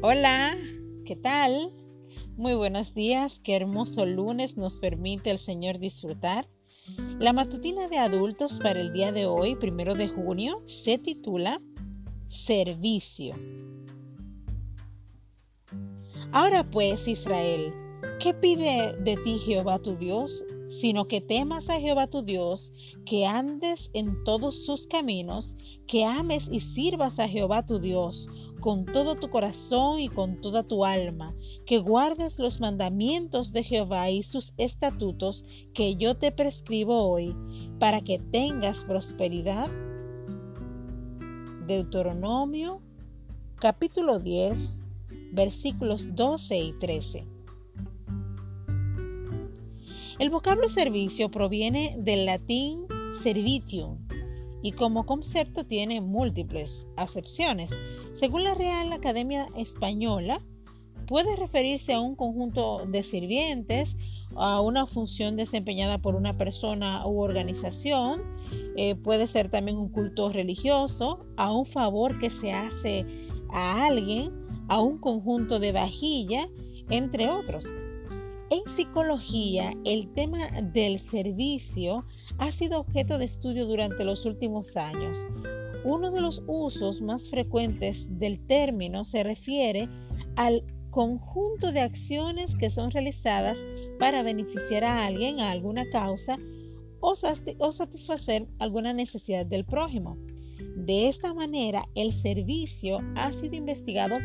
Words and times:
Hola, 0.00 0.56
¿qué 1.06 1.16
tal? 1.16 1.72
Muy 2.36 2.54
buenos 2.54 2.94
días, 2.94 3.40
qué 3.42 3.56
hermoso 3.56 4.06
lunes 4.06 4.56
nos 4.56 4.78
permite 4.78 5.28
el 5.32 5.38
Señor 5.40 5.80
disfrutar. 5.80 6.46
La 7.18 7.32
matutina 7.32 7.88
de 7.88 7.98
adultos 7.98 8.60
para 8.60 8.80
el 8.80 8.92
día 8.92 9.10
de 9.10 9.26
hoy, 9.26 9.56
primero 9.56 9.94
de 9.94 10.06
junio, 10.06 10.62
se 10.66 10.98
titula 10.98 11.60
Servicio. 12.28 13.34
Ahora 16.30 16.62
pues, 16.62 17.08
Israel, 17.08 17.74
¿qué 18.20 18.34
pide 18.34 18.94
de 19.00 19.16
ti 19.16 19.38
Jehová 19.38 19.80
tu 19.80 19.96
Dios? 19.96 20.44
Sino 20.68 21.08
que 21.08 21.20
temas 21.20 21.68
a 21.68 21.80
Jehová 21.80 22.06
tu 22.06 22.22
Dios, 22.22 22.72
que 23.04 23.26
andes 23.26 23.90
en 23.94 24.22
todos 24.24 24.64
sus 24.64 24.86
caminos, 24.86 25.56
que 25.86 26.04
ames 26.04 26.48
y 26.50 26.60
sirvas 26.60 27.18
a 27.18 27.28
Jehová 27.28 27.66
tu 27.66 27.78
Dios 27.78 28.28
con 28.60 28.84
todo 28.84 29.14
tu 29.14 29.30
corazón 29.30 30.00
y 30.00 30.08
con 30.08 30.40
toda 30.40 30.62
tu 30.62 30.84
alma, 30.84 31.34
que 31.64 31.78
guardes 31.78 32.38
los 32.38 32.60
mandamientos 32.60 33.52
de 33.52 33.62
Jehová 33.62 34.10
y 34.10 34.22
sus 34.22 34.52
estatutos 34.56 35.44
que 35.74 35.96
yo 35.96 36.16
te 36.16 36.32
prescribo 36.32 37.08
hoy, 37.08 37.34
para 37.78 38.00
que 38.00 38.18
tengas 38.18 38.84
prosperidad. 38.84 39.70
Deuteronomio 41.66 42.80
capítulo 43.56 44.18
10 44.18 44.84
versículos 45.32 46.14
12 46.14 46.58
y 46.58 46.72
13. 46.78 47.37
El 50.18 50.30
vocablo 50.30 50.68
servicio 50.68 51.30
proviene 51.30 51.94
del 51.96 52.26
latín 52.26 52.86
servitium 53.22 53.98
y 54.62 54.72
como 54.72 55.06
concepto 55.06 55.64
tiene 55.64 56.00
múltiples 56.00 56.88
acepciones. 56.96 57.70
Según 58.14 58.42
la 58.42 58.54
Real 58.54 58.92
Academia 58.92 59.46
Española, 59.56 60.42
puede 61.06 61.36
referirse 61.36 61.92
a 61.92 62.00
un 62.00 62.16
conjunto 62.16 62.84
de 62.84 63.04
sirvientes, 63.04 63.96
a 64.34 64.60
una 64.60 64.86
función 64.86 65.36
desempeñada 65.36 65.98
por 65.98 66.16
una 66.16 66.36
persona 66.36 67.06
u 67.06 67.20
organización, 67.20 68.20
eh, 68.76 68.96
puede 68.96 69.28
ser 69.28 69.50
también 69.50 69.78
un 69.78 69.88
culto 69.88 70.30
religioso, 70.30 71.26
a 71.36 71.52
un 71.52 71.64
favor 71.64 72.18
que 72.18 72.30
se 72.30 72.50
hace 72.50 73.06
a 73.50 73.86
alguien, 73.86 74.32
a 74.66 74.80
un 74.80 74.98
conjunto 74.98 75.60
de 75.60 75.70
vajilla, 75.70 76.48
entre 76.90 77.28
otros. 77.28 77.68
En 78.50 78.62
psicología, 78.74 79.72
el 79.84 80.12
tema 80.14 80.48
del 80.62 81.00
servicio 81.00 82.06
ha 82.38 82.50
sido 82.50 82.80
objeto 82.80 83.18
de 83.18 83.26
estudio 83.26 83.66
durante 83.66 84.04
los 84.04 84.24
últimos 84.24 84.74
años. 84.78 85.18
Uno 85.84 86.10
de 86.10 86.22
los 86.22 86.42
usos 86.46 87.02
más 87.02 87.28
frecuentes 87.28 88.18
del 88.18 88.40
término 88.46 89.04
se 89.04 89.22
refiere 89.22 89.88
al 90.36 90.64
conjunto 90.90 91.72
de 91.72 91.80
acciones 91.80 92.56
que 92.56 92.70
son 92.70 92.90
realizadas 92.90 93.58
para 93.98 94.22
beneficiar 94.22 94.84
a 94.84 95.04
alguien, 95.04 95.40
a 95.40 95.50
alguna 95.50 95.88
causa 95.90 96.38
o, 97.00 97.14
satisfacer 97.16 98.46
alguna 98.58 98.94
necesidad 98.94 99.44
del 99.44 99.66
prójimo. 99.66 100.16
De 100.74 101.08
esta 101.08 101.34
manera, 101.34 101.84
el 101.94 102.14
servicio 102.14 102.98
ha 103.14 103.30
sido 103.32 103.56
investigado 103.56 104.16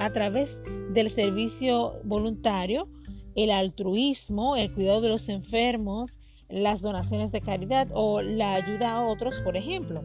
a 0.00 0.10
través 0.10 0.60
del 0.92 1.10
servicio 1.10 2.00
voluntario, 2.04 2.88
el 3.36 3.50
altruismo, 3.50 4.56
el 4.56 4.72
cuidado 4.72 5.02
de 5.02 5.10
los 5.10 5.28
enfermos, 5.28 6.18
las 6.48 6.80
donaciones 6.80 7.32
de 7.32 7.40
caridad 7.40 7.88
o 7.92 8.22
la 8.22 8.54
ayuda 8.54 8.92
a 8.92 9.04
otros, 9.04 9.40
por 9.40 9.56
ejemplo. 9.56 10.02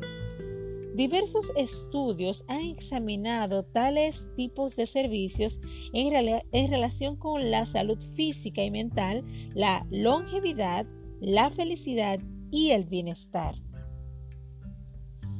Diversos 0.95 1.51
estudios 1.55 2.43
han 2.49 2.65
examinado 2.65 3.63
tales 3.63 4.27
tipos 4.35 4.75
de 4.75 4.85
servicios 4.85 5.61
en, 5.93 6.69
relación 6.69 7.15
con 7.15 7.49
la 7.49 7.65
salud 7.65 7.97
física 8.15 8.61
y 8.61 8.71
mental, 8.71 9.23
la 9.55 9.87
longevidad, 9.89 10.85
la 11.21 11.49
felicidad 11.49 12.19
y 12.51 12.71
el 12.71 12.83
bienestar. 12.83 13.55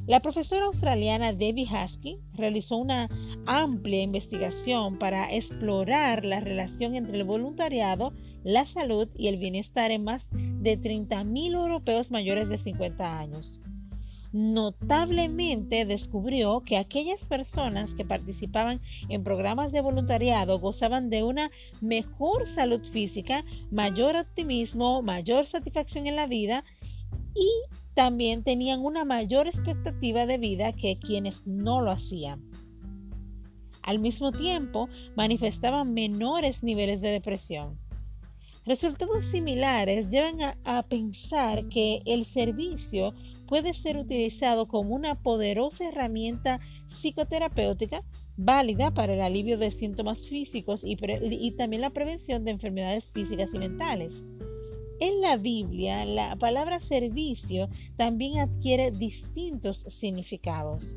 La 0.06 0.20
profesora 0.20 0.66
australiana 0.66 1.32
Debbie 1.32 1.68
Husky 1.68 2.18
realizó 2.34 2.76
una 2.76 3.08
amplia 3.46 4.02
investigación 4.02 4.98
para 4.98 5.32
explorar 5.32 6.24
la 6.24 6.40
relación 6.40 6.96
entre 6.96 7.18
el 7.18 7.24
voluntariado, 7.24 8.12
la 8.42 8.66
salud 8.66 9.08
y 9.16 9.28
el 9.28 9.36
bienestar 9.36 9.92
en 9.92 10.02
más 10.02 10.26
de 10.32 10.76
30.000 10.76 11.54
europeos 11.54 12.10
mayores 12.10 12.48
de 12.48 12.58
50 12.58 13.18
años. 13.18 13.60
Notablemente 14.32 15.84
descubrió 15.84 16.62
que 16.64 16.78
aquellas 16.78 17.24
personas 17.26 17.94
que 17.94 18.04
participaban 18.04 18.80
en 19.08 19.22
programas 19.22 19.70
de 19.70 19.82
voluntariado 19.82 20.58
gozaban 20.58 21.10
de 21.10 21.22
una 21.22 21.52
mejor 21.80 22.48
salud 22.48 22.82
física, 22.82 23.44
mayor 23.70 24.16
optimismo, 24.16 25.00
mayor 25.02 25.46
satisfacción 25.46 26.08
en 26.08 26.16
la 26.16 26.26
vida 26.26 26.64
y 27.34 27.46
también 27.94 28.42
tenían 28.42 28.80
una 28.80 29.04
mayor 29.04 29.46
expectativa 29.46 30.26
de 30.26 30.38
vida 30.38 30.72
que 30.72 30.98
quienes 30.98 31.46
no 31.46 31.80
lo 31.80 31.90
hacían. 31.90 32.42
Al 33.82 33.98
mismo 33.98 34.32
tiempo, 34.32 34.88
manifestaban 35.16 35.92
menores 35.92 36.62
niveles 36.62 37.00
de 37.00 37.10
depresión. 37.10 37.78
Resultados 38.64 39.24
similares 39.24 40.08
llevan 40.10 40.56
a, 40.64 40.82
pensar 40.84 41.68
que 41.68 42.00
el 42.06 42.26
servicio 42.26 43.12
puede 43.48 43.74
ser 43.74 43.96
utilizado 43.96 44.68
como 44.68 44.94
una 44.94 45.20
poderosa 45.20 45.88
herramienta 45.88 46.60
psicoterapéutica 46.86 48.04
válida 48.36 48.92
para 48.92 49.14
el 49.14 49.20
alivio 49.20 49.58
de 49.58 49.72
síntomas 49.72 50.24
físicos 50.28 50.82
y, 50.84 50.96
también 51.56 51.82
la 51.82 51.90
prevención 51.90 52.44
de 52.44 52.52
enfermedades 52.52 53.10
físicas 53.10 53.50
y 53.52 53.58
mentales. 53.58 54.22
En 55.02 55.20
la 55.20 55.36
Biblia, 55.36 56.04
la 56.04 56.36
palabra 56.36 56.78
servicio 56.78 57.68
también 57.96 58.38
adquiere 58.38 58.92
distintos 58.92 59.78
significados. 59.88 60.94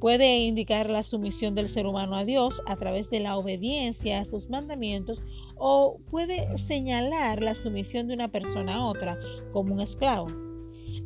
Puede 0.00 0.40
indicar 0.40 0.90
la 0.90 1.02
sumisión 1.02 1.54
del 1.54 1.70
ser 1.70 1.86
humano 1.86 2.14
a 2.14 2.26
Dios 2.26 2.60
a 2.66 2.76
través 2.76 3.08
de 3.08 3.20
la 3.20 3.38
obediencia 3.38 4.20
a 4.20 4.26
sus 4.26 4.50
mandamientos 4.50 5.22
o 5.56 5.96
puede 6.10 6.58
señalar 6.58 7.42
la 7.42 7.54
sumisión 7.54 8.06
de 8.06 8.12
una 8.12 8.28
persona 8.28 8.74
a 8.74 8.84
otra 8.84 9.18
como 9.54 9.72
un 9.72 9.80
esclavo. 9.80 10.26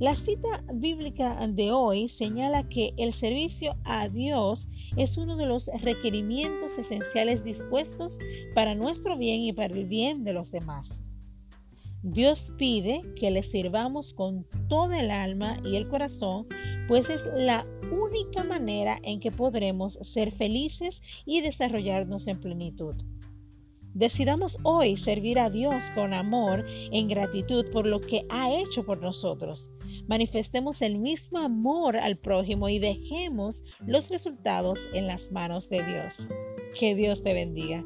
La 0.01 0.17
cita 0.17 0.65
bíblica 0.75 1.47
de 1.47 1.71
hoy 1.71 2.09
señala 2.09 2.69
que 2.69 2.93
el 2.97 3.13
servicio 3.13 3.77
a 3.85 4.09
Dios 4.09 4.67
es 4.97 5.17
uno 5.17 5.37
de 5.37 5.47
los 5.47 5.71
requerimientos 5.81 6.77
esenciales 6.77 7.45
dispuestos 7.45 8.19
para 8.53 8.75
nuestro 8.75 9.17
bien 9.17 9.43
y 9.43 9.53
para 9.53 9.73
el 9.73 9.87
bien 9.87 10.25
de 10.25 10.33
los 10.33 10.51
demás. 10.51 11.03
Dios 12.03 12.53
pide 12.59 13.03
que 13.15 13.31
le 13.31 13.45
sirvamos 13.45 14.13
con 14.13 14.45
toda 14.69 14.99
el 14.99 15.13
alma 15.13 15.57
y 15.65 15.77
el 15.77 15.89
corazón, 15.89 16.49
pues 16.89 17.09
es 17.09 17.23
la 17.37 17.65
única 17.93 18.43
manera 18.43 18.99
en 19.05 19.21
que 19.21 19.31
podremos 19.31 20.01
ser 20.03 20.33
felices 20.33 21.01
y 21.25 21.43
desarrollarnos 21.43 22.27
en 22.27 22.41
plenitud. 22.41 22.97
Decidamos 23.95 24.59
hoy 24.65 24.97
servir 24.97 25.39
a 25.39 25.49
Dios 25.49 25.91
con 25.95 26.12
amor, 26.12 26.65
en 26.69 27.07
gratitud 27.07 27.71
por 27.71 27.87
lo 27.87 28.01
que 28.01 28.27
ha 28.31 28.53
hecho 28.53 28.85
por 28.85 29.01
nosotros. 29.01 29.71
Manifestemos 30.09 30.83
el 30.83 30.99
mismo 30.99 31.39
amor 31.39 31.97
al 31.97 32.19
prójimo 32.19 32.69
y 32.69 32.81
dejemos 32.81 33.62
los 33.87 34.09
resultados 34.09 34.81
en 34.93 35.07
las 35.07 35.31
manos 35.31 35.69
de 35.69 35.85
Dios. 35.85 36.17
Que 36.77 36.97
Dios 36.97 37.23
te 37.23 37.33
bendiga. 37.33 37.85